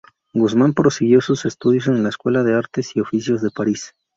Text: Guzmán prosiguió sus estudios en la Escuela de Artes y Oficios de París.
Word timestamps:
Guzmán 0.33 0.73
prosiguió 0.73 1.21
sus 1.21 1.45
estudios 1.45 1.85
en 1.85 2.01
la 2.01 2.09
Escuela 2.09 2.41
de 2.41 2.55
Artes 2.55 2.95
y 2.95 3.01
Oficios 3.01 3.39
de 3.43 3.51
París. 3.51 3.93